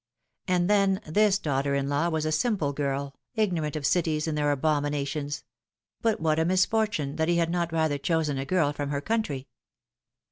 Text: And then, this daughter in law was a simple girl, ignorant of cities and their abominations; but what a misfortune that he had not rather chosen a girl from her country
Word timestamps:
And 0.47 0.67
then, 0.67 0.99
this 1.05 1.37
daughter 1.37 1.75
in 1.75 1.87
law 1.87 2.09
was 2.09 2.25
a 2.25 2.31
simple 2.31 2.73
girl, 2.73 3.13
ignorant 3.35 3.75
of 3.75 3.85
cities 3.85 4.27
and 4.27 4.35
their 4.35 4.51
abominations; 4.51 5.43
but 6.01 6.19
what 6.19 6.39
a 6.39 6.43
misfortune 6.45 7.17
that 7.17 7.27
he 7.29 7.35
had 7.37 7.51
not 7.51 7.71
rather 7.71 7.99
chosen 7.99 8.39
a 8.39 8.45
girl 8.45 8.73
from 8.73 8.89
her 8.89 8.99
country 9.01 9.47